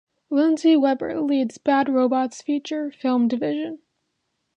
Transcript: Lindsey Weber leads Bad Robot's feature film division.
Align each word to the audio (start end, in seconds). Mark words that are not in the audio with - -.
Lindsey 0.31 0.75
Weber 0.75 1.21
leads 1.21 1.59
Bad 1.59 1.87
Robot's 1.87 2.41
feature 2.41 2.89
film 2.89 3.27
division. 3.27 3.83